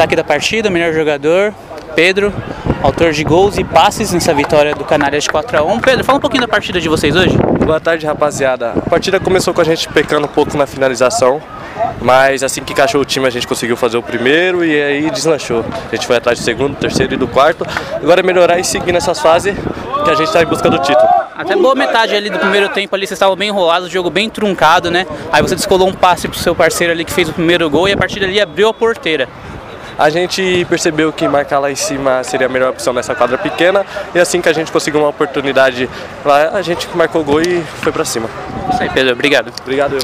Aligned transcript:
destaque 0.00 0.16
da 0.16 0.24
partida, 0.24 0.70
melhor 0.70 0.94
jogador, 0.94 1.52
Pedro, 1.94 2.32
autor 2.82 3.12
de 3.12 3.22
gols 3.22 3.58
e 3.58 3.64
passes 3.64 4.10
nessa 4.12 4.32
vitória 4.32 4.74
do 4.74 4.82
Canárias 4.82 5.28
4 5.28 5.58
a 5.58 5.62
1 5.62 5.80
Pedro, 5.80 6.04
fala 6.04 6.16
um 6.16 6.20
pouquinho 6.22 6.40
da 6.40 6.48
partida 6.48 6.80
de 6.80 6.88
vocês 6.88 7.14
hoje. 7.14 7.36
Boa 7.66 7.78
tarde, 7.78 8.06
rapaziada. 8.06 8.70
A 8.70 8.88
partida 8.88 9.20
começou 9.20 9.52
com 9.52 9.60
a 9.60 9.64
gente 9.64 9.86
pecando 9.90 10.26
um 10.26 10.30
pouco 10.30 10.56
na 10.56 10.66
finalização, 10.66 11.42
mas 12.00 12.42
assim 12.42 12.64
que 12.64 12.72
encaixou 12.72 13.02
o 13.02 13.04
time 13.04 13.26
a 13.26 13.30
gente 13.30 13.46
conseguiu 13.46 13.76
fazer 13.76 13.98
o 13.98 14.02
primeiro 14.02 14.64
e 14.64 14.80
aí 14.80 15.10
deslanchou. 15.10 15.62
A 15.92 15.94
gente 15.94 16.06
foi 16.06 16.16
atrás 16.16 16.38
do 16.38 16.44
segundo, 16.46 16.74
terceiro 16.76 17.12
e 17.12 17.18
do 17.18 17.28
quarto. 17.28 17.66
Agora 17.96 18.20
é 18.20 18.22
melhorar 18.22 18.58
e 18.58 18.64
seguir 18.64 18.92
nessas 18.92 19.20
fases 19.20 19.54
que 20.02 20.10
a 20.10 20.14
gente 20.14 20.28
está 20.28 20.42
em 20.42 20.46
busca 20.46 20.70
do 20.70 20.78
título. 20.78 21.08
Até 21.36 21.54
boa 21.56 21.74
metade 21.74 22.14
ali 22.14 22.30
do 22.30 22.38
primeiro 22.38 22.70
tempo 22.70 22.94
ali, 22.94 23.06
vocês 23.06 23.16
estavam 23.16 23.36
bem 23.36 23.48
enrolados, 23.48 23.88
o 23.88 23.90
jogo 23.90 24.08
bem 24.08 24.30
truncado, 24.30 24.90
né? 24.90 25.06
Aí 25.30 25.42
você 25.42 25.54
descolou 25.54 25.88
um 25.88 25.92
passe 25.92 26.26
pro 26.26 26.38
seu 26.38 26.54
parceiro 26.54 26.90
ali 26.90 27.04
que 27.04 27.12
fez 27.12 27.28
o 27.28 27.34
primeiro 27.34 27.68
gol 27.68 27.86
e 27.86 27.92
a 27.92 27.96
partir 27.98 28.18
dali 28.18 28.40
abriu 28.40 28.68
a 28.68 28.74
porteira. 28.74 29.28
A 30.00 30.08
gente 30.08 30.64
percebeu 30.64 31.12
que 31.12 31.28
marcar 31.28 31.58
lá 31.58 31.70
em 31.70 31.76
cima 31.76 32.24
seria 32.24 32.46
a 32.46 32.48
melhor 32.48 32.70
opção 32.70 32.90
nessa 32.90 33.14
quadra 33.14 33.36
pequena 33.36 33.84
e 34.14 34.18
assim 34.18 34.40
que 34.40 34.48
a 34.48 34.52
gente 34.54 34.72
conseguiu 34.72 35.00
uma 35.00 35.10
oportunidade 35.10 35.90
lá, 36.24 36.52
a 36.54 36.62
gente 36.62 36.88
marcou 36.96 37.20
o 37.20 37.24
gol 37.24 37.42
e 37.42 37.60
foi 37.82 37.92
para 37.92 38.02
cima. 38.06 38.26
Isso 38.72 38.82
aí, 38.82 38.88
Pedro. 38.88 39.12
Obrigado. 39.12 39.52
Obrigado. 39.60 39.92
Eu. 39.92 39.98